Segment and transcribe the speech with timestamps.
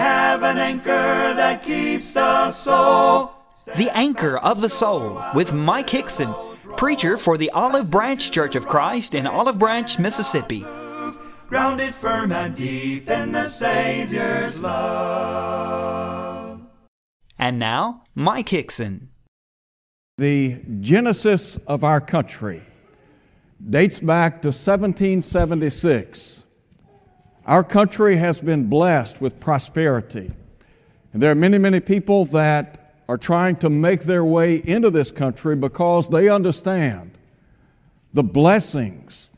[0.00, 3.32] have an anchor that keeps the soul.
[3.76, 6.34] The Anchor of the Soul with Mike Hickson,
[6.76, 10.64] preacher for the Olive Branch Church of Christ in Olive Branch, Mississippi.
[11.46, 16.62] Grounded firm and deep in the Savior's love.
[17.38, 19.10] And now, Mike Hickson.
[20.16, 22.62] The genesis of our country
[23.68, 26.44] dates back to 1776.
[27.50, 30.30] Our country has been blessed with prosperity.
[31.12, 35.10] And there are many, many people that are trying to make their way into this
[35.10, 37.18] country because they understand
[38.12, 39.32] the blessings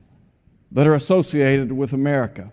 [0.73, 2.53] that are associated with America.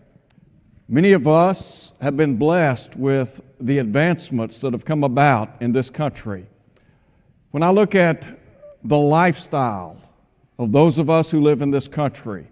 [0.88, 5.90] Many of us have been blessed with the advancements that have come about in this
[5.90, 6.46] country.
[7.52, 8.26] When I look at
[8.82, 9.98] the lifestyle
[10.58, 12.48] of those of us who live in this country,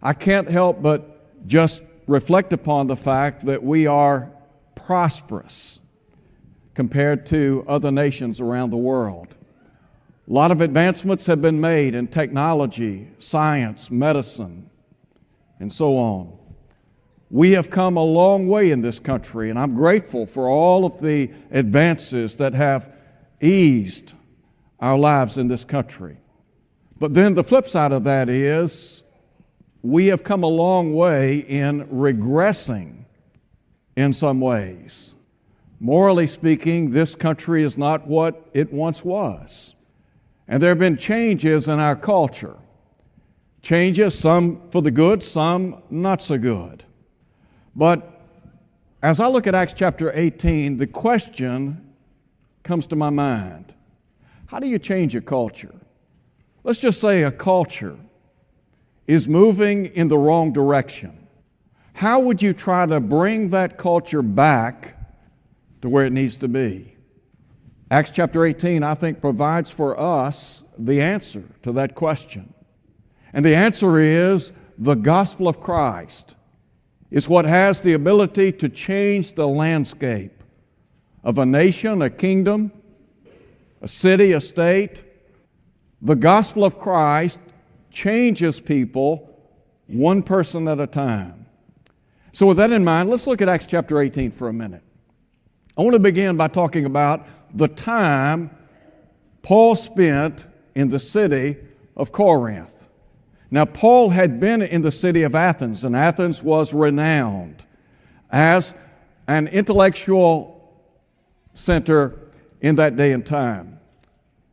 [0.00, 1.14] I can't help but
[1.48, 4.30] just reflect upon the fact that we are
[4.74, 5.80] prosperous
[6.74, 9.36] compared to other nations around the world.
[10.28, 14.68] A lot of advancements have been made in technology, science, medicine,
[15.58, 16.36] and so on.
[17.30, 21.00] We have come a long way in this country, and I'm grateful for all of
[21.00, 22.92] the advances that have
[23.40, 24.14] eased
[24.78, 26.18] our lives in this country.
[26.98, 29.02] But then the flip side of that is
[29.82, 33.04] we have come a long way in regressing
[33.96, 35.14] in some ways.
[35.78, 39.74] Morally speaking, this country is not what it once was.
[40.48, 42.56] And there have been changes in our culture.
[43.62, 46.84] Changes, some for the good, some not so good.
[47.74, 48.20] But
[49.02, 51.94] as I look at Acts chapter 18, the question
[52.62, 53.74] comes to my mind
[54.46, 55.74] How do you change a culture?
[56.64, 57.98] Let's just say a culture
[59.06, 61.26] is moving in the wrong direction.
[61.94, 64.98] How would you try to bring that culture back
[65.82, 66.96] to where it needs to be?
[67.90, 72.52] Acts chapter 18, I think, provides for us the answer to that question.
[73.32, 76.36] And the answer is the gospel of Christ
[77.10, 80.42] is what has the ability to change the landscape
[81.22, 82.72] of a nation, a kingdom,
[83.80, 85.02] a city, a state.
[86.02, 87.38] The gospel of Christ
[87.96, 89.34] changes people
[89.86, 91.46] one person at a time.
[92.32, 94.82] So, with that in mind, let's look at Acts chapter 18 for a minute.
[95.78, 98.50] I want to begin by talking about the time
[99.40, 101.56] Paul spent in the city
[101.96, 102.86] of Corinth.
[103.50, 107.64] Now, Paul had been in the city of Athens, and Athens was renowned
[108.30, 108.74] as
[109.26, 110.70] an intellectual
[111.54, 112.18] center
[112.60, 113.80] in that day and time.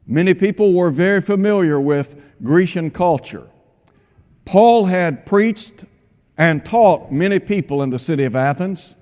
[0.06, 3.48] Many people were very familiar with Grecian culture.
[4.46, 5.86] Paul had preached
[6.38, 8.96] and taught many people in the city of Athens.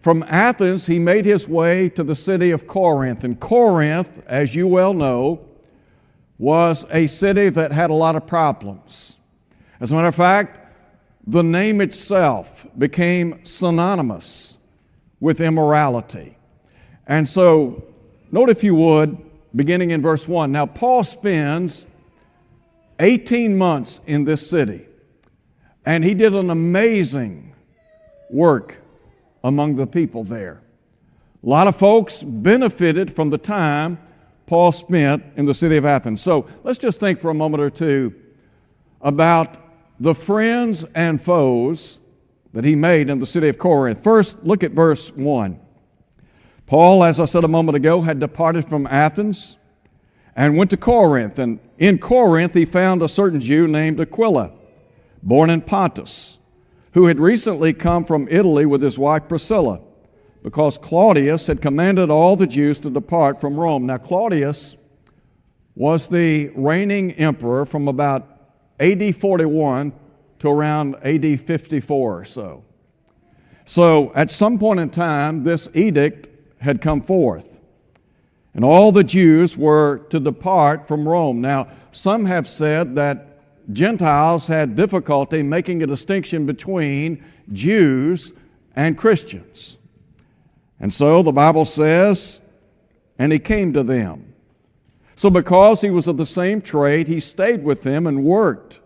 [0.00, 3.24] From Athens, he made his way to the city of Corinth.
[3.24, 5.40] And Corinth, as you well know,
[6.38, 9.18] was a city that had a lot of problems.
[9.80, 10.60] As a matter of fact,
[11.26, 14.58] the name itself became synonymous
[15.20, 16.36] with immorality.
[17.06, 17.84] And so,
[18.30, 19.18] note if you would,
[19.54, 20.52] beginning in verse 1.
[20.52, 21.86] Now, Paul spends
[23.00, 24.86] 18 months in this city,
[25.84, 27.54] and he did an amazing
[28.30, 28.82] work
[29.42, 30.60] among the people there.
[31.42, 33.98] A lot of folks benefited from the time
[34.46, 36.20] Paul spent in the city of Athens.
[36.22, 38.14] So let's just think for a moment or two
[39.00, 39.56] about
[40.00, 42.00] the friends and foes
[42.54, 44.02] that he made in the city of Corinth.
[44.02, 45.60] First, look at verse 1.
[46.68, 49.56] Paul, as I said a moment ago, had departed from Athens
[50.36, 51.38] and went to Corinth.
[51.38, 54.52] And in Corinth, he found a certain Jew named Aquila,
[55.22, 56.38] born in Pontus,
[56.92, 59.80] who had recently come from Italy with his wife Priscilla,
[60.42, 63.86] because Claudius had commanded all the Jews to depart from Rome.
[63.86, 64.76] Now, Claudius
[65.74, 68.28] was the reigning emperor from about
[68.78, 69.94] AD 41
[70.40, 72.62] to around AD 54 or so.
[73.64, 76.28] So, at some point in time, this edict
[76.60, 77.60] had come forth.
[78.54, 81.40] And all the Jews were to depart from Rome.
[81.40, 83.28] Now, some have said that
[83.72, 88.32] Gentiles had difficulty making a distinction between Jews
[88.74, 89.78] and Christians.
[90.80, 92.40] And so the Bible says,
[93.18, 94.34] and he came to them.
[95.16, 98.80] So, because he was of the same trade, he stayed with them and worked.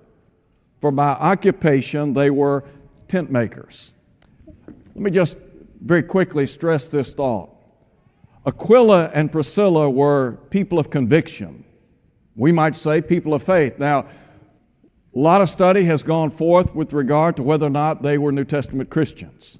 [0.80, 2.64] For by occupation, they were
[3.06, 3.92] tent makers.
[4.56, 5.36] Let me just
[5.80, 7.51] very quickly stress this thought.
[8.44, 11.64] Aquila and Priscilla were people of conviction.
[12.34, 13.78] We might say people of faith.
[13.78, 18.18] Now, a lot of study has gone forth with regard to whether or not they
[18.18, 19.58] were New Testament Christians.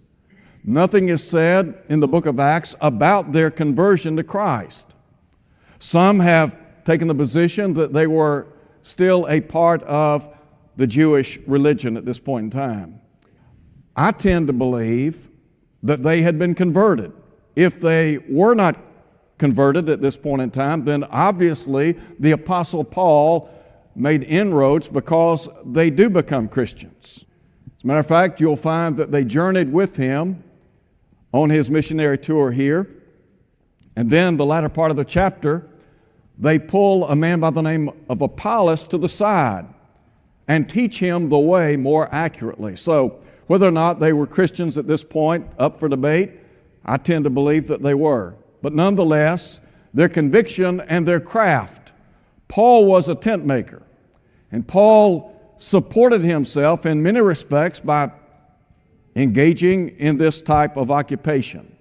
[0.65, 4.95] Nothing is said in the book of Acts about their conversion to Christ.
[5.79, 8.47] Some have taken the position that they were
[8.83, 10.29] still a part of
[10.77, 13.01] the Jewish religion at this point in time.
[13.95, 15.29] I tend to believe
[15.83, 17.13] that they had been converted.
[17.55, 18.77] If they were not
[19.39, 23.51] converted at this point in time, then obviously the Apostle Paul
[23.95, 27.25] made inroads because they do become Christians.
[27.79, 30.45] As a matter of fact, you'll find that they journeyed with him
[31.33, 32.89] on his missionary tour here.
[33.97, 35.69] And then the latter part of the chapter,
[36.39, 39.67] they pull a man by the name of Apollos to the side
[40.49, 42.77] and teach him the way more accurately.
[42.77, 46.31] So, whether or not they were Christians at this point, up for debate,
[46.85, 48.35] I tend to believe that they were.
[48.61, 49.61] But nonetheless,
[49.95, 51.93] their conviction and their craft.
[52.49, 53.83] Paul was a tent maker,
[54.51, 58.11] and Paul supported himself in many respects by
[59.15, 61.77] engaging in this type of occupation.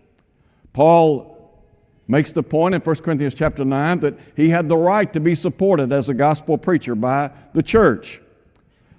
[0.74, 1.32] Paul
[2.08, 5.34] makes the point in 1 Corinthians chapter 9 that he had the right to be
[5.34, 8.22] supported as a gospel preacher by the church.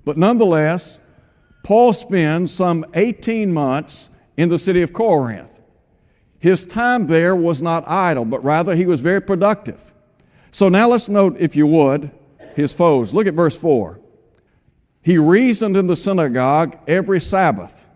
[0.04, 0.98] But nonetheless,
[1.62, 5.51] Paul spends some 18 months in the city of Corinth.
[6.42, 9.94] His time there was not idle, but rather he was very productive.
[10.50, 12.10] So now let's note, if you would,
[12.56, 13.14] his foes.
[13.14, 14.00] Look at verse 4.
[15.02, 17.88] He reasoned in the synagogue every Sabbath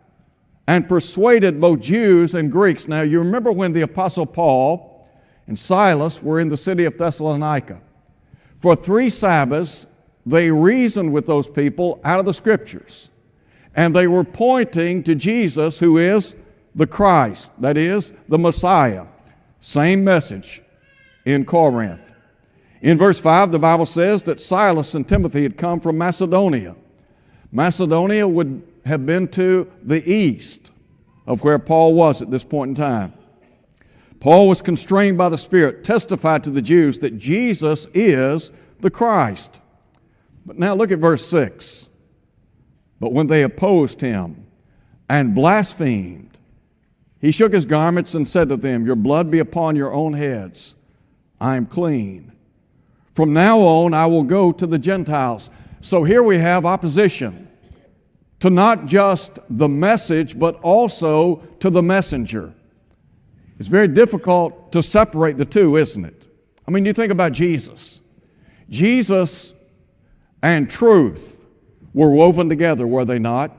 [0.64, 2.86] and persuaded both Jews and Greeks.
[2.86, 5.08] Now, you remember when the Apostle Paul
[5.48, 7.80] and Silas were in the city of Thessalonica.
[8.60, 9.88] For three Sabbaths,
[10.24, 13.10] they reasoned with those people out of the Scriptures.
[13.74, 16.36] And they were pointing to Jesus, who is
[16.76, 19.06] the Christ, that is, the Messiah.
[19.58, 20.62] Same message
[21.24, 22.12] in Corinth.
[22.82, 26.76] In verse 5, the Bible says that Silas and Timothy had come from Macedonia.
[27.50, 30.70] Macedonia would have been to the east
[31.26, 33.14] of where Paul was at this point in time.
[34.20, 39.60] Paul was constrained by the Spirit, testified to the Jews that Jesus is the Christ.
[40.44, 41.88] But now look at verse 6.
[43.00, 44.46] But when they opposed him
[45.08, 46.35] and blasphemed,
[47.20, 50.74] he shook his garments and said to them, Your blood be upon your own heads.
[51.40, 52.32] I am clean.
[53.14, 55.50] From now on, I will go to the Gentiles.
[55.80, 57.48] So here we have opposition
[58.40, 62.52] to not just the message, but also to the messenger.
[63.58, 66.22] It's very difficult to separate the two, isn't it?
[66.68, 68.02] I mean, you think about Jesus.
[68.68, 69.54] Jesus
[70.42, 71.44] and truth
[71.94, 73.56] were woven together, were they not?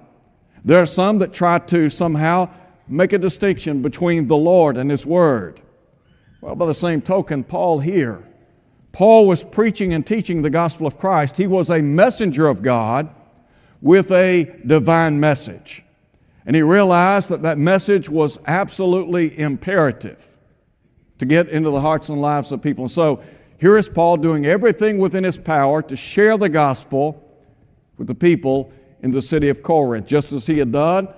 [0.64, 2.50] There are some that try to somehow
[2.88, 5.62] make a distinction between the Lord and His Word.
[6.42, 8.24] Well, by the same token, Paul here,
[8.92, 11.38] Paul was preaching and teaching the gospel of Christ.
[11.38, 13.10] He was a messenger of God
[13.82, 15.84] with a divine message.
[16.46, 20.36] And he realized that that message was absolutely imperative
[21.20, 22.86] to get into the hearts and lives of people.
[22.86, 23.22] And so
[23.60, 27.24] here is Paul doing everything within his power to share the gospel
[27.98, 31.10] with the people in the city of Corinth, just as he had done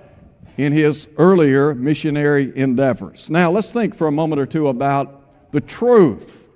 [0.64, 3.30] in his earlier missionary endeavors.
[3.30, 6.50] Now, let's think for a moment or two about the truth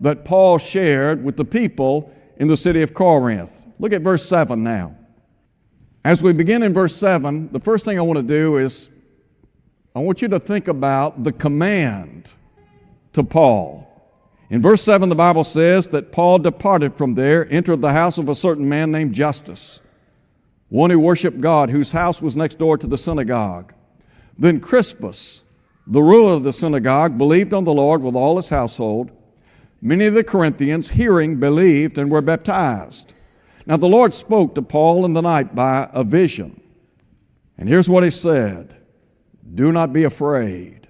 [0.00, 3.64] that Paul shared with the people in the city of Corinth.
[3.78, 4.96] Look at verse 7 now.
[6.04, 8.90] As we begin in verse 7, the first thing I want to do is
[9.94, 12.32] I want you to think about the command
[13.12, 13.86] to Paul.
[14.48, 18.28] In verse 7, the Bible says that Paul departed from there, entered the house of
[18.28, 19.82] a certain man named Justus,
[20.70, 23.74] one who worshiped God, whose house was next door to the synagogue.
[24.38, 25.42] Then Crispus,
[25.86, 29.10] the ruler of the synagogue, believed on the Lord with all his household.
[29.82, 33.14] Many of the Corinthians, hearing, believed and were baptized.
[33.66, 36.60] Now, the Lord spoke to Paul in the night by a vision.
[37.58, 38.76] And here's what he said
[39.54, 40.88] Do not be afraid,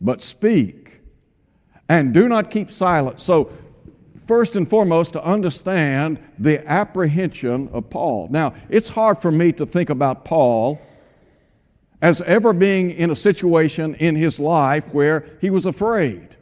[0.00, 1.00] but speak,
[1.88, 3.20] and do not keep silent.
[3.20, 3.52] So,
[4.26, 8.28] first and foremost, to understand the apprehension of Paul.
[8.30, 10.80] Now, it's hard for me to think about Paul
[12.02, 16.36] as ever being in a situation in his life where he was afraid.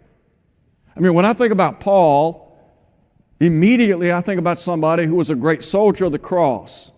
[0.97, 2.45] I mean, when I think about Paul,
[3.41, 6.93] Immediately, I think about somebody who was a great soldier of the cross,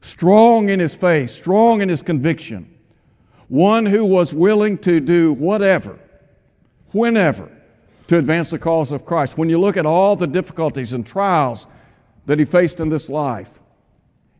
[0.00, 2.78] strong in his faith, strong in his conviction,
[3.48, 5.98] one who was willing to do whatever,
[6.90, 7.50] whenever,
[8.12, 9.38] to advance the cause of Christ.
[9.38, 11.66] When you look at all the difficulties and trials
[12.26, 13.58] that he faced in this life,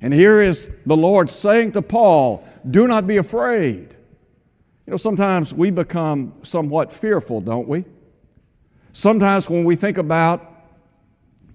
[0.02, 3.97] and here is the Lord saying to Paul, Do not be afraid.
[4.87, 7.87] You know, sometimes we become somewhat fearful, don't we?
[8.93, 10.52] Sometimes when we think about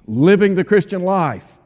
[0.07, 1.59] living the Christian life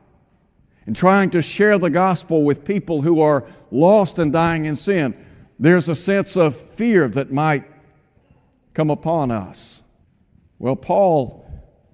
[0.85, 5.15] and trying to share the gospel with people who are lost and dying in sin,
[5.57, 7.63] There's a sense of fear that might
[8.73, 9.80] come upon us.
[10.61, 11.43] Well, Paul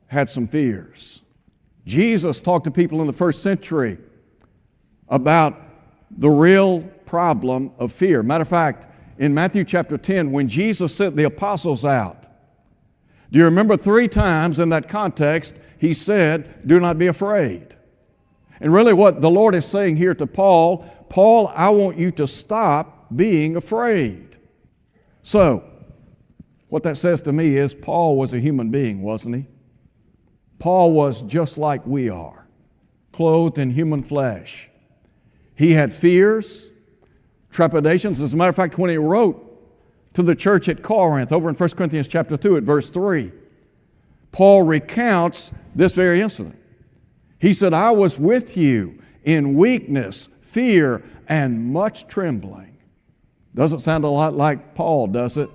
[0.08, 1.22] had some fears.
[1.86, 3.98] Jesus talked to people in the first century
[5.08, 5.58] about
[6.12, 8.22] the real problem of fear.
[8.22, 8.86] Matter of fact,
[9.20, 12.24] in Matthew chapter 10, when Jesus sent the apostles out,
[13.32, 17.74] do you remember three times in that context he said, Do not be afraid?
[18.60, 22.28] And really, what the Lord is saying here to Paul, Paul, I want you to
[22.28, 24.38] stop being afraid.
[25.22, 25.64] So,
[26.70, 29.46] what that says to me is Paul was a human being, wasn't he?
[30.60, 32.48] Paul was just like we are,
[33.14, 34.70] clothed in human flesh.
[35.56, 36.72] He had fears,
[37.50, 38.20] trepidations.
[38.22, 39.44] As a matter of fact, when he wrote
[40.14, 43.32] to the church at Corinth, over in 1 Corinthians chapter 2 at verse 3,
[44.32, 46.60] Paul recounts this very incident.
[47.40, 52.78] He said, I was with you in weakness, fear, and much trembling.
[53.54, 55.50] Doesn't sound a lot like Paul, does it?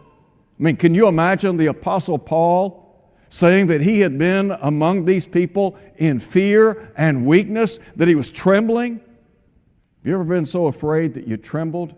[0.59, 2.83] I mean, can you imagine the Apostle Paul
[3.29, 8.31] saying that he had been among these people in fear and weakness, that he was
[8.31, 8.95] trembling?
[8.95, 11.95] Have you ever been so afraid that you trembled?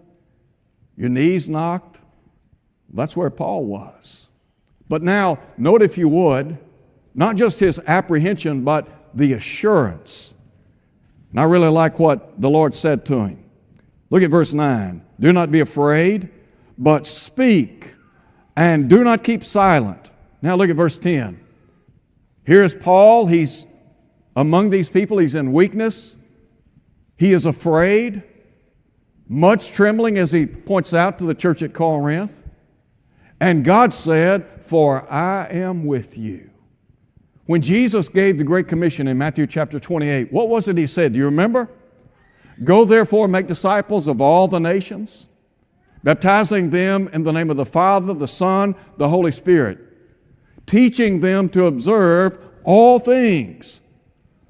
[0.97, 2.01] Your knees knocked?
[2.93, 4.29] That's where Paul was.
[4.89, 6.59] But now, note if you would,
[7.15, 10.35] not just his apprehension, but the assurance.
[11.31, 13.45] And I really like what the Lord said to him.
[14.11, 15.03] Look at verse 9.
[15.19, 16.29] Do not be afraid,
[16.79, 17.95] but speak,
[18.57, 20.11] and do not keep silent.
[20.43, 21.41] Now look at verse 10.
[22.45, 23.27] Here's Paul.
[23.27, 23.67] He's
[24.37, 26.17] among these people, he's in weakness.
[27.17, 28.23] He is afraid,
[29.29, 32.43] much trembling, as he points out to the church at Corinth.
[33.41, 36.51] And God said, For I am with you.
[37.47, 41.13] When Jesus gave the Great Commission in Matthew chapter 28, what was it he said?
[41.13, 41.71] Do you remember?
[42.63, 45.29] Go therefore, make disciples of all the nations,
[46.05, 49.79] baptizing them in the name of the Father, the Son, the Holy Spirit,
[50.67, 53.81] teaching them to observe all things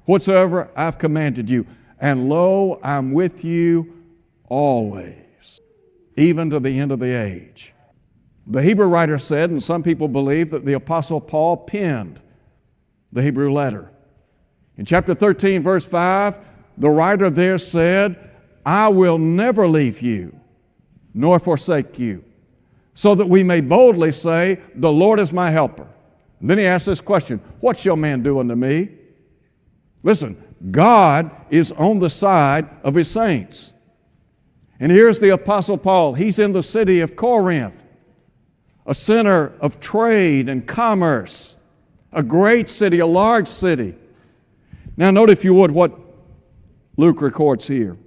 [0.03, 1.65] whatsoever I've commanded you.
[1.99, 4.03] And lo, I'm with you
[4.47, 5.61] always,
[6.17, 7.73] even to the end of the age.
[8.45, 12.21] The Hebrew writer said, and some people believe, that the Apostle Paul penned
[13.11, 13.91] the Hebrew letter.
[14.77, 16.37] In chapter 13, verse 5,
[16.77, 18.29] the writer there said,
[18.65, 20.39] I will never leave you
[21.15, 22.23] nor forsake you,
[22.93, 25.87] so that we may boldly say, The Lord is my helper.
[26.39, 28.89] And then he asks this question What shall man do unto me?
[30.03, 30.37] Listen,
[30.69, 33.73] God is on the side of his saints.
[34.79, 36.13] And here's the Apostle Paul.
[36.13, 37.83] He's in the city of Corinth,
[38.85, 41.55] a center of trade and commerce
[42.15, 43.93] a great city, a large city.
[44.97, 45.91] Now, note if you would what
[46.95, 47.97] Luke records here.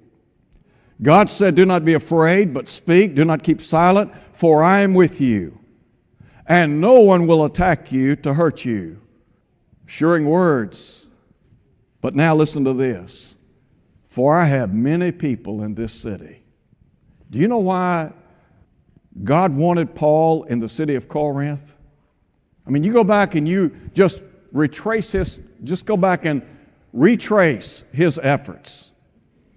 [1.00, 4.94] God said, Do not be afraid, but speak, do not keep silent, for I am
[4.94, 5.60] with you,
[6.46, 9.00] and no one will attack you to hurt you.
[9.86, 11.06] Assuring words.
[12.00, 13.36] But now listen to this.
[14.06, 16.42] For I have many people in this city.
[17.30, 18.12] Do you know why
[19.22, 21.74] God wanted Paul in the city of Corinth?
[22.66, 24.20] I mean, you go back and you just
[24.52, 26.42] retrace his, just go back and
[26.92, 28.92] retrace his efforts.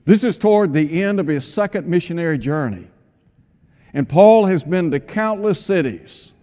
[0.05, 2.87] This is toward the end of his second missionary journey.
[3.93, 6.33] And Paul has been to countless cities.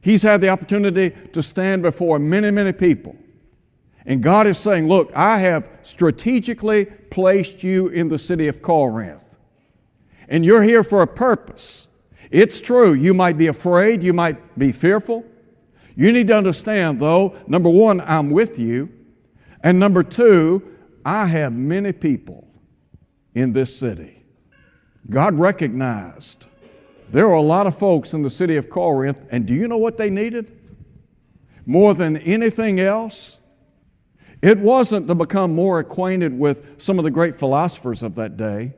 [0.00, 3.16] He's had the opportunity to stand before many, many people.
[4.06, 9.36] And God is saying, Look, I have strategically placed you in the city of Corinth.
[10.28, 11.88] And you're here for a purpose.
[12.30, 15.24] It's true, you might be afraid, you might be fearful.
[15.96, 18.90] You need to understand, though, number one, I'm with you.
[19.62, 20.62] And number two,
[21.04, 22.43] I have many people
[23.34, 24.24] in this city.
[25.10, 26.46] God recognized
[27.10, 29.76] there were a lot of folks in the city of Corinth, and do you know
[29.76, 30.50] what they needed?
[31.66, 33.38] More than anything else,
[34.42, 38.74] it wasn't to become more acquainted with some of the great philosophers of that day,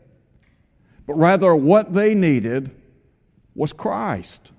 [1.06, 2.70] but rather what they needed
[3.54, 4.52] was Christ.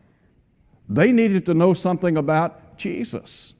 [0.89, 3.53] They needed to know something about Jesus.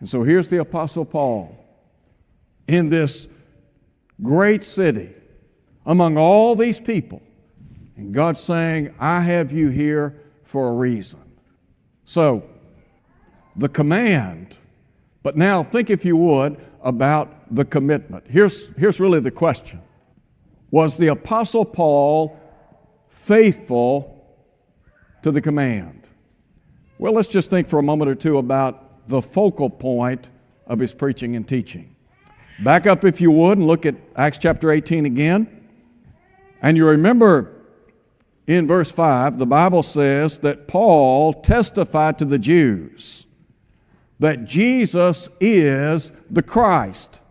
[0.00, 1.56] And so here's the Apostle Paul
[2.66, 3.28] in this
[4.22, 5.14] great city
[5.86, 7.22] among all these people.
[7.96, 11.20] And God's saying, I have you here for a reason.
[12.04, 12.48] So,
[13.56, 14.58] the command,
[15.22, 18.24] but now think, if you would, about the commitment.
[18.28, 19.82] Here's, here's really the question
[20.70, 22.38] Was the Apostle Paul
[23.08, 24.24] faithful
[25.22, 26.08] to the command?
[26.98, 30.30] Well, let's just think for a moment or two about the focal point
[30.66, 31.96] of his preaching and teaching.
[32.62, 35.59] Back up, if you would, and look at Acts chapter 18 again.
[36.62, 37.52] And you remember
[38.46, 43.26] in verse 5, the Bible says that Paul testified to the Jews
[44.18, 47.22] that Jesus is the Christ.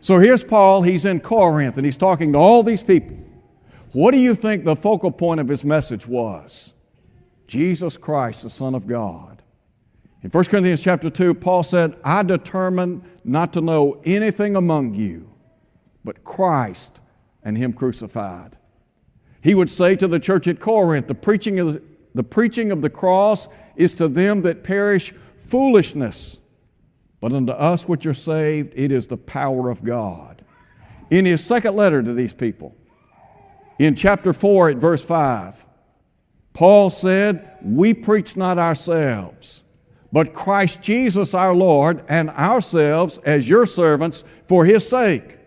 [0.00, 3.16] So here's Paul, he's in Corinth, and he's talking to all these people.
[3.92, 6.74] What do you think the focal point of his message was?
[7.46, 9.42] Jesus Christ, the Son of God.
[10.22, 15.32] In 1 Corinthians chapter 2, Paul said, I determined not to know anything among you
[16.04, 17.00] but Christ
[17.44, 18.56] and Him crucified.
[19.42, 21.82] He would say to the church at Corinth, the preaching of the,
[22.14, 26.38] the preaching of the cross is to them that perish foolishness,
[27.20, 30.44] but unto us which are saved, it is the power of God.
[31.10, 32.74] In his second letter to these people,
[33.78, 35.66] in chapter 4 at verse 5,
[36.52, 39.62] Paul said, We preach not ourselves,
[40.12, 45.38] but Christ Jesus our Lord, and ourselves as your servants for his sake.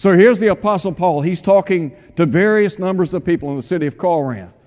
[0.00, 1.20] So here's the Apostle Paul.
[1.20, 4.66] He's talking to various numbers of people in the city of Corinth.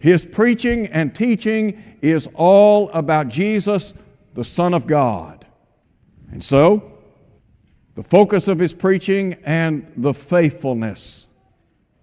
[0.00, 3.94] His preaching and teaching is all about Jesus,
[4.34, 5.46] the Son of God.
[6.32, 6.98] And so,
[7.94, 11.28] the focus of his preaching and the faithfulness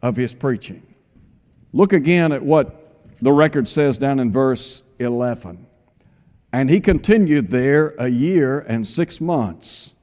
[0.01, 0.83] of his preaching.
[1.73, 5.67] Look again at what the record says down in verse 11.
[6.53, 9.95] And he continued there a year and six months,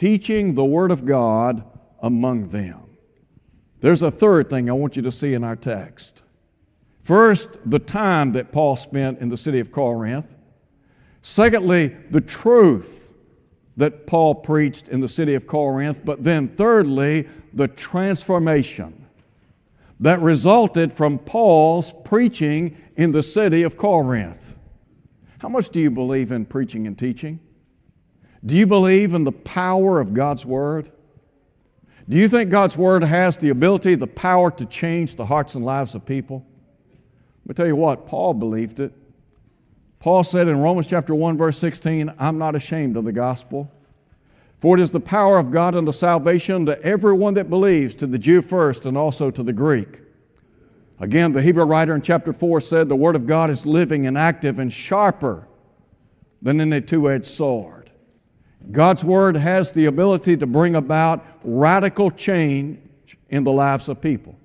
[0.00, 1.62] teaching the Word of God
[2.02, 2.80] among them.
[3.80, 6.22] There's a third thing I want you to see in our text.
[7.02, 10.34] First, the time that Paul spent in the city of Corinth.
[11.20, 13.12] Secondly, the truth
[13.76, 16.00] that Paul preached in the city of Corinth.
[16.02, 19.04] But then, thirdly, the transformation
[20.00, 24.56] that resulted from Paul's preaching in the city of Corinth.
[25.40, 27.38] How much do you believe in preaching and teaching?
[28.44, 30.90] Do you believe in the power of God's Word?
[32.08, 35.64] Do you think God's Word has the ability, the power to change the hearts and
[35.64, 36.46] lives of people?
[37.44, 38.92] Let me tell you what, Paul believed it.
[39.98, 43.70] Paul said in Romans chapter 1, verse 16, I'm not ashamed of the gospel.
[44.58, 48.18] For it is the power of God unto salvation to everyone that believes, to the
[48.18, 50.00] Jew first and also to the Greek.
[50.98, 54.18] Again, the Hebrew writer in chapter 4 said, The Word of God is living and
[54.18, 55.48] active and sharper
[56.42, 57.79] than any two edged sword.
[58.70, 62.78] God's Word has the ability to bring about radical change
[63.28, 64.36] in the lives of people.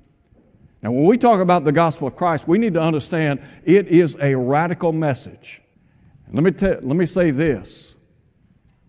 [0.81, 4.15] Now, when we talk about the gospel of Christ, we need to understand it is
[4.21, 5.61] a radical message.
[6.31, 7.95] Let me, let me say this.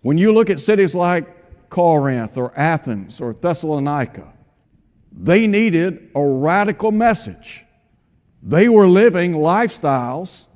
[0.02, 4.32] When you look at cities like Corinth or Athens or Thessalonica,
[5.12, 7.64] they needed a radical message.
[8.42, 10.46] They were living lifestyles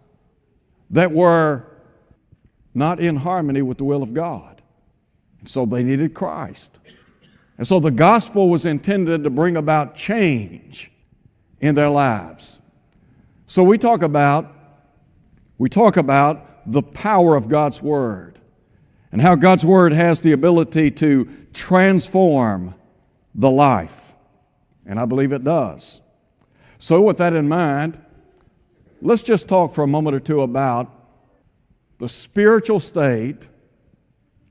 [0.90, 1.66] that were
[2.74, 4.59] not in harmony with the will of God.
[5.44, 6.78] So they needed Christ.
[7.58, 10.90] And so the gospel was intended to bring about change
[11.60, 12.58] in their lives.
[13.46, 14.56] So we talk about
[15.58, 18.40] we talk about the power of God's word
[19.12, 22.74] and how God's word has the ability to transform
[23.34, 24.14] the life.
[24.86, 26.00] And I believe it does.
[26.78, 28.00] So with that in mind,
[29.02, 30.90] let's just talk for a moment or two about
[31.98, 33.48] the spiritual state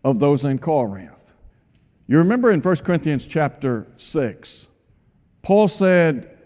[0.04, 1.34] of those in Corinth.
[2.08, 4.68] You remember in 1 Corinthians chapter 6,
[5.42, 6.38] Paul said,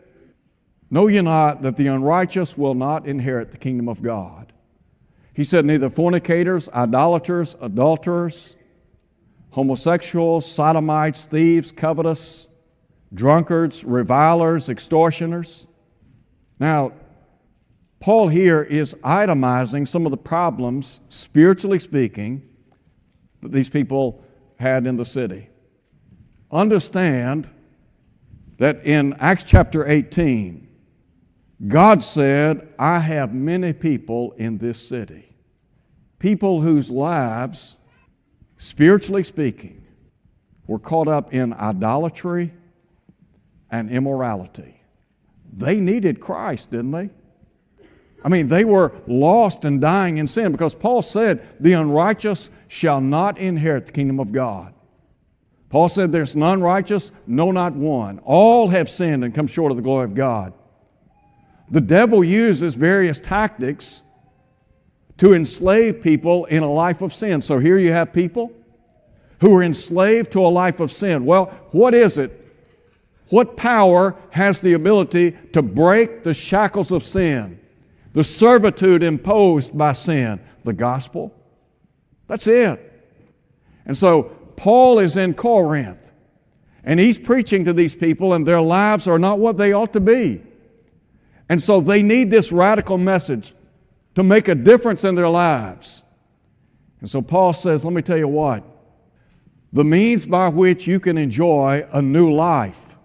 [0.90, 4.52] Know ye not that the unrighteous will not inherit the kingdom of God?
[5.34, 8.56] He said, Neither fornicators, idolaters, adulterers,
[9.52, 12.48] homosexuals, sodomites, thieves, covetous,
[13.14, 15.66] drunkards, revilers, extortioners.
[16.60, 16.94] Now,
[18.00, 22.48] Paul here is itemizing some of the problems, spiritually speaking,
[23.44, 24.24] that these people
[24.58, 25.50] had in the city.
[26.52, 27.50] Understand
[28.58, 30.68] that in Acts chapter 18,
[31.68, 35.36] God said, I have many people in this city,
[36.20, 37.78] people whose lives,
[38.58, 39.86] spiritually speaking,
[40.68, 42.54] were caught up in idolatry
[43.70, 44.82] and immorality.
[45.52, 47.10] They needed Christ, didn't they?
[48.24, 53.00] I mean, they were lost and dying in sin because Paul said, The unrighteous shall
[53.00, 54.74] not inherit the kingdom of God.
[55.70, 58.18] Paul said, There's none righteous, no, not one.
[58.24, 60.54] All have sinned and come short of the glory of God.
[61.70, 64.02] The devil uses various tactics
[65.18, 67.44] to enslave people in a life of sin.
[67.44, 68.52] So here you have people
[69.40, 71.26] who are enslaved to a life of sin.
[71.26, 72.40] Well, what is it?
[73.30, 77.60] What power has the ability to break the shackles of sin,
[78.14, 80.40] the servitude imposed by sin?
[80.64, 81.36] The gospel.
[82.34, 82.92] That's it.
[83.86, 84.24] And so
[84.56, 86.12] Paul is in Corinth
[86.84, 90.00] and he's preaching to these people, and their lives are not what they ought to
[90.00, 90.42] be.
[91.48, 93.54] And so they need this radical message
[94.16, 96.02] to make a difference in their lives.
[97.02, 98.64] And so Paul says, let me tell you what,
[99.72, 102.98] the means by which you can enjoy a new life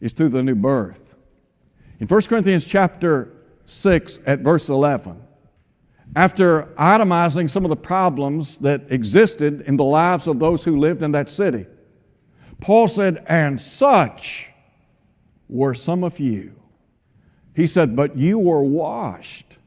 [0.00, 1.14] is through the new birth.
[2.00, 3.32] In 1 Corinthians chapter
[3.64, 5.22] 6 at verse 11,
[6.16, 11.02] after itemizing some of the problems that existed in the lives of those who lived
[11.02, 11.66] in that city,
[12.60, 14.48] Paul said, And such
[15.48, 16.54] were some of you.
[17.54, 19.58] He said, But you were washed,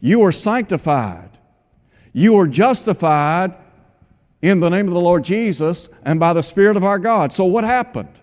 [0.00, 1.38] you were sanctified,
[2.12, 3.54] you were justified
[4.40, 7.32] in the name of the Lord Jesus and by the Spirit of our God.
[7.32, 8.20] So, what happened?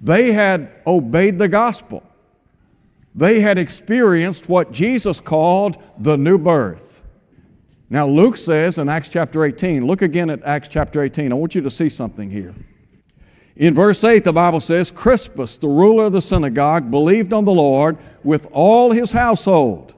[0.00, 2.02] They had obeyed the gospel.
[3.16, 7.02] They had experienced what Jesus called the new birth.
[7.88, 11.32] Now, Luke says in Acts chapter 18, look again at Acts chapter 18.
[11.32, 12.54] I want you to see something here.
[13.56, 17.54] In verse 8, the Bible says, Crispus, the ruler of the synagogue, believed on the
[17.54, 19.94] Lord with all his household.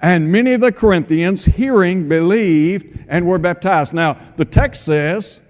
[0.00, 3.92] And many of the Corinthians, hearing, believed and were baptized.
[3.92, 5.40] Now, the text says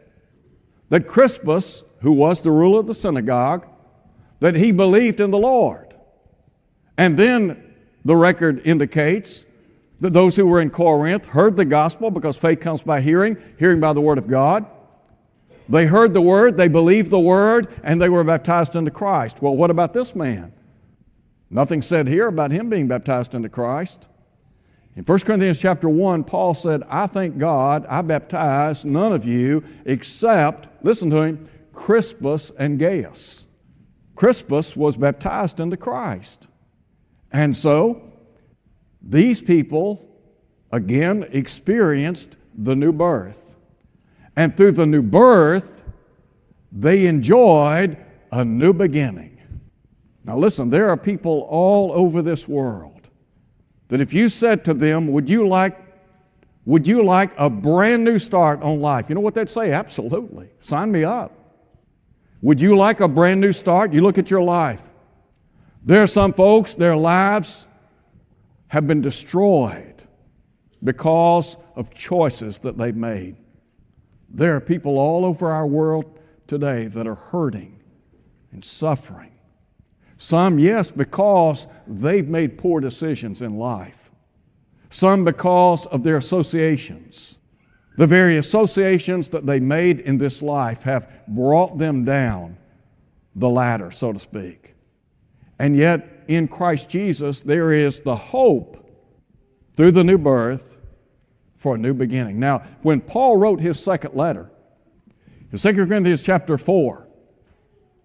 [0.88, 3.66] that Crispus, who was the ruler of the synagogue,
[4.40, 5.87] that he believed in the Lord.
[6.98, 9.46] And then the record indicates
[10.00, 13.80] that those who were in Corinth heard the gospel because faith comes by hearing, hearing
[13.80, 14.66] by the word of God.
[15.68, 19.40] They heard the word, they believed the word, and they were baptized into Christ.
[19.40, 20.52] Well, what about this man?
[21.50, 24.08] Nothing said here about him being baptized into Christ.
[24.96, 29.62] In 1 Corinthians chapter 1, Paul said, I thank God I baptized none of you
[29.84, 33.46] except, listen to him, Crispus and Gaius.
[34.16, 36.48] Crispus was baptized into Christ.
[37.32, 38.02] And so,
[39.02, 40.04] these people,
[40.72, 43.56] again, experienced the new birth.
[44.36, 45.82] And through the new birth,
[46.70, 47.96] they enjoyed
[48.30, 49.40] a new beginning.
[50.24, 53.08] Now, listen, there are people all over this world
[53.88, 55.78] that if you said to them, Would you like,
[56.66, 59.08] would you like a brand new start on life?
[59.08, 59.72] You know what they'd say?
[59.72, 60.50] Absolutely.
[60.58, 61.32] Sign me up.
[62.42, 63.92] Would you like a brand new start?
[63.92, 64.87] You look at your life.
[65.88, 67.66] There are some folks, their lives
[68.66, 70.04] have been destroyed
[70.84, 73.36] because of choices that they've made.
[74.28, 77.80] There are people all over our world today that are hurting
[78.52, 79.32] and suffering.
[80.18, 84.10] Some, yes, because they've made poor decisions in life.
[84.90, 87.38] Some because of their associations.
[87.96, 92.58] The very associations that they made in this life have brought them down
[93.34, 94.74] the ladder, so to speak.
[95.58, 98.76] And yet, in Christ Jesus, there is the hope
[99.76, 100.76] through the new birth
[101.56, 102.38] for a new beginning.
[102.38, 104.50] Now, when Paul wrote his second letter,
[105.50, 107.08] in 2 Corinthians chapter 4,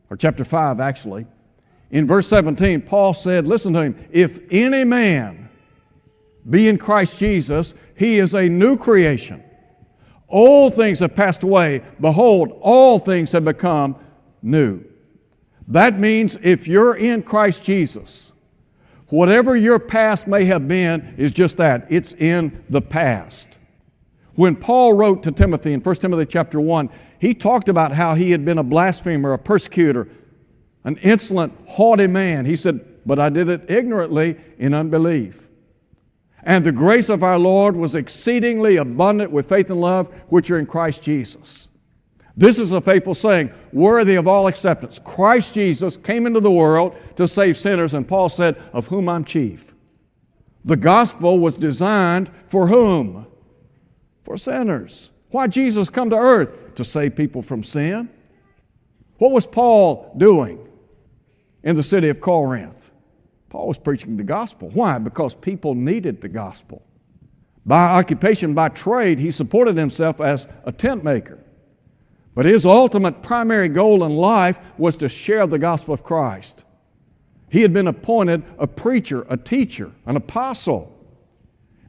[0.09, 1.27] or chapter 5 actually,
[1.91, 5.49] in verse 17, Paul said, Listen to him, if any man
[6.49, 9.43] be in Christ Jesus, he is a new creation.
[10.27, 11.83] All things have passed away.
[12.01, 13.95] Behold, all things have become
[14.41, 14.83] new.
[15.67, 18.33] That means if you're in Christ Jesus,
[19.13, 23.59] Whatever your past may have been is just that it's in the past.
[24.33, 28.31] When Paul wrote to Timothy in 1 Timothy chapter 1, he talked about how he
[28.31, 30.07] had been a blasphemer, a persecutor,
[30.83, 32.47] an insolent, haughty man.
[32.47, 35.47] He said, But I did it ignorantly in unbelief.
[36.41, 40.57] And the grace of our Lord was exceedingly abundant with faith and love, which are
[40.57, 41.69] in Christ Jesus.
[42.35, 44.99] This is a faithful saying, worthy of all acceptance.
[44.99, 49.23] Christ Jesus came into the world to save sinners, and Paul said, Of whom I'm
[49.23, 49.73] chief.
[50.65, 53.27] The gospel was designed for whom?
[54.23, 55.11] For sinners.
[55.29, 56.75] Why Jesus come to earth?
[56.75, 58.09] To save people from sin.
[59.17, 60.67] What was Paul doing
[61.63, 62.91] in the city of Corinth?
[63.49, 64.69] Paul was preaching the gospel.
[64.69, 64.97] Why?
[64.97, 66.81] Because people needed the gospel.
[67.65, 71.42] By occupation, by trade, he supported himself as a tent maker.
[72.35, 76.65] But his ultimate primary goal in life was to share the gospel of Christ.
[77.49, 80.89] He had been appointed a preacher, a teacher, an apostle.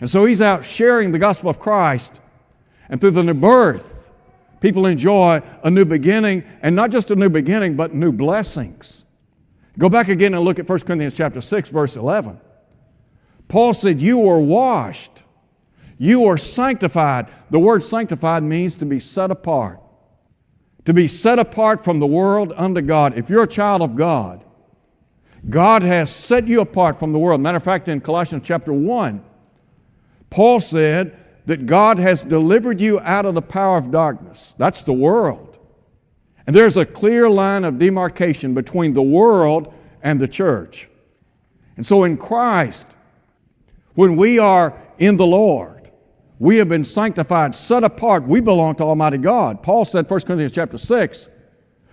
[0.01, 2.21] And so he's out sharing the gospel of Christ.
[2.91, 4.11] And through the new birth,
[4.61, 9.07] people enjoy a new beginning, and not just a new beginning, but new blessings.
[9.79, 12.39] Go back again and look at 1 Corinthians chapter 6, verse 11.
[13.49, 15.23] Paul said, You were washed,
[15.97, 17.29] you were sanctified.
[17.49, 19.81] The word sanctified means to be set apart
[20.85, 23.17] to be set apart from the world unto God.
[23.17, 24.45] If you're a child of God,
[25.49, 27.41] God has set you apart from the world.
[27.41, 29.23] Matter of fact, in Colossians chapter 1,
[30.31, 31.17] Paul said
[31.47, 34.55] that God has delivered you out of the power of darkness.
[34.57, 35.59] That's the world.
[36.47, 40.89] And there's a clear line of demarcation between the world and the church.
[41.77, 42.87] And so in Christ,
[43.95, 45.74] when we are in the Lord,
[46.45, 48.25] we have been sanctified, set apart.
[48.25, 49.63] We belong to Almighty God.
[49.63, 51.31] Paul said, 1 Corinthians chapter 6,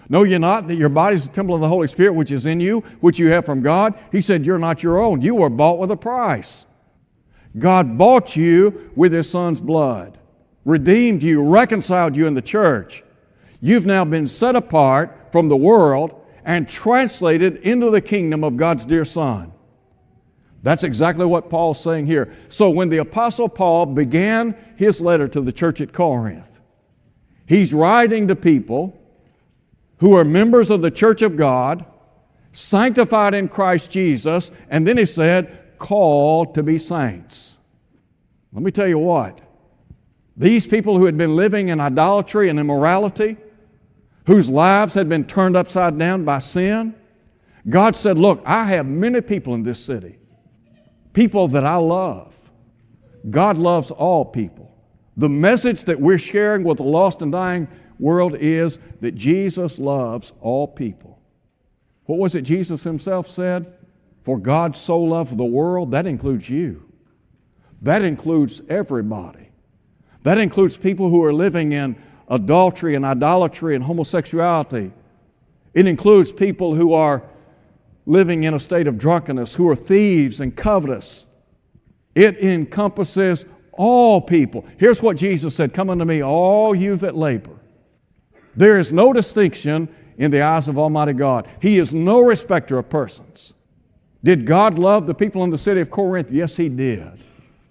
[0.10, 2.46] Know ye not that your body is the temple of the Holy Spirit which is
[2.46, 3.98] in you, which you have from God?
[4.12, 5.22] He said, You're not your own.
[5.22, 6.66] You were bought with a price.
[7.58, 10.20] God bought you with His Son's blood,
[10.66, 13.06] redeemed you, reconciled you in the church.
[13.62, 18.84] You've now been set apart from the world and translated into the kingdom of God's
[18.84, 19.54] dear Son.
[20.64, 22.36] That's exactly what Paul's saying here.
[22.50, 26.60] So when the Apostle Paul began his letter to the church at Corinth,
[27.48, 28.98] he's writing to people
[29.98, 31.86] who are members of the church of God,
[32.52, 37.58] sanctified in Christ Jesus, and then he said, called to be saints.
[38.54, 39.42] Let me tell you what,
[40.38, 43.38] these people who had been living in idolatry and immorality,
[44.28, 46.96] whose lives had been turned upside down by sin,
[47.68, 50.18] God said, Look, I have many people in this city,
[51.14, 52.38] people that I love.
[53.30, 54.74] God loves all people.
[55.18, 57.68] The message that we're sharing with the lost and dying
[58.00, 61.20] world is that Jesus loves all people.
[62.06, 63.74] What was it Jesus himself said?
[64.24, 66.92] For God so loved the world, that includes you.
[67.82, 69.50] That includes everybody.
[70.24, 71.96] That includes people who are living in
[72.28, 74.92] adultery and idolatry and homosexuality.
[75.74, 77.24] It includes people who are
[78.06, 81.26] living in a state of drunkenness, who are thieves and covetous.
[82.16, 84.66] It encompasses all people.
[84.78, 87.62] Here's what Jesus said Come unto me, all you that labor
[88.56, 91.48] there is no distinction in the eyes of Almighty God.
[91.62, 93.54] He is no respecter of persons.
[94.24, 96.32] Did God love the people in the city of Corinth?
[96.32, 97.24] Yes, He did.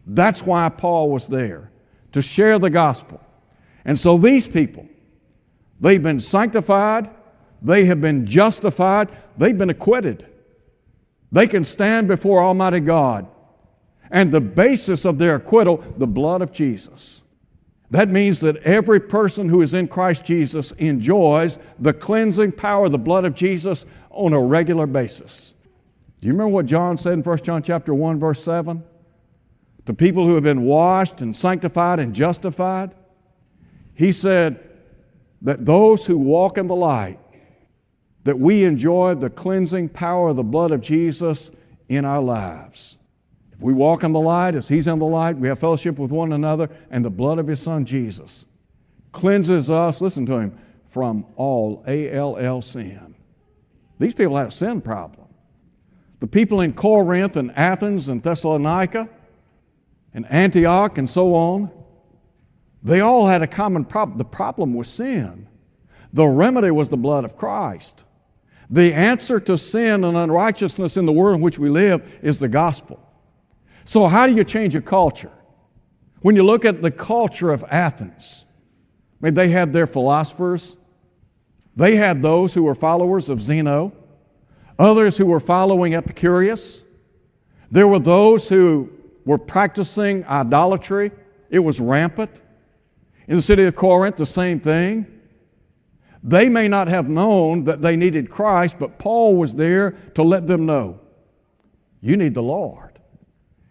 [0.07, 1.71] That's why Paul was there,
[2.13, 3.21] to share the gospel.
[3.85, 4.89] And so these people,
[5.81, 7.11] they've been sanctified,
[7.63, 10.27] they have been justified, they've been acquitted.
[11.33, 13.27] They can stand before Almighty God.
[14.11, 17.23] And the basis of their acquittal, the blood of Jesus.
[17.91, 22.93] That means that every person who is in Christ Jesus enjoys the cleansing power of
[22.93, 25.55] the blood of Jesus on a regular basis.
[26.21, 28.85] Do you remember what John said in 1 John chapter 1 verse 7?
[29.87, 32.95] To people who have been washed and sanctified and justified,
[33.95, 34.61] he said
[35.43, 37.19] that those who walk in the light
[38.25, 41.51] that we enjoy the cleansing power of the blood of Jesus
[41.89, 42.99] in our lives.
[43.53, 46.11] If we walk in the light as He's in the light, we have fellowship with
[46.11, 48.47] one another, and the blood of His Son Jesus
[49.13, 50.57] cleanses us, listen to Him,
[50.87, 53.15] from all ALL sin.
[53.99, 55.29] These people had a sin problem.
[56.21, 59.09] The people in Corinth and Athens and Thessalonica
[60.13, 61.71] and Antioch and so on,
[62.83, 64.19] they all had a common problem.
[64.19, 65.49] The problem was sin.
[66.13, 68.05] The remedy was the blood of Christ.
[68.71, 72.49] The answer to sin and unrighteousness in the world in which we live is the
[72.49, 73.05] gospel.
[73.85, 75.33] So, how do you change a culture?
[76.21, 78.47] When you look at the culture of Athens,
[79.21, 80.77] I mean, they had their philosophers,
[81.75, 83.93] they had those who were followers of Zeno,
[84.79, 86.85] others who were following Epicurus.
[87.71, 88.91] There were those who
[89.25, 91.11] were practicing idolatry,
[91.49, 92.31] it was rampant.
[93.27, 95.20] In the city of Corinth, the same thing.
[96.23, 100.47] They may not have known that they needed Christ, but Paul was there to let
[100.47, 101.01] them know
[102.01, 102.99] you need the Lord.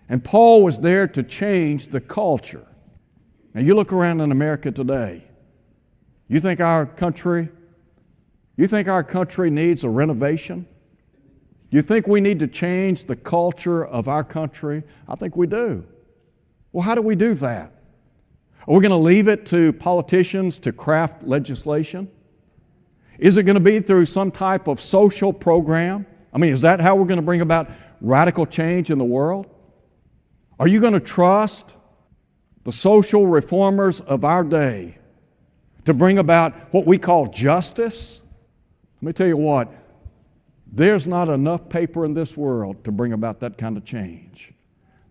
[0.08, 2.66] And Paul was there to change the culture.
[3.54, 5.24] Now, you look around in America today,
[6.28, 7.50] you think our country,
[8.56, 10.68] you think our country needs a renovation?
[11.72, 14.84] You think we need to change the culture of our country?
[15.08, 15.86] I think we do.
[16.72, 17.74] Well, how do we do that?
[18.68, 22.10] Are we going to leave it to politicians to craft legislation?
[23.20, 26.06] Is it going to be through some type of social program?
[26.34, 29.48] I mean, is that how we're going to bring about radical change in the world?
[30.58, 31.76] Are you going to trust
[32.64, 34.98] the social reformers of our day
[35.86, 38.22] to bring about what we call justice?
[39.02, 39.70] Let me tell you what,
[40.72, 44.54] there's not enough paper in this world to bring about that kind of change.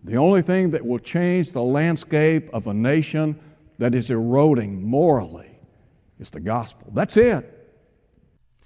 [0.04, 3.38] The only thing that will change the landscape of a nation
[3.78, 5.58] that is eroding morally
[6.18, 6.90] is the gospel.
[6.94, 7.57] That's it.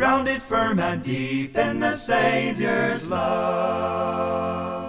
[0.00, 4.79] grounded firm and deep in the Savior's love.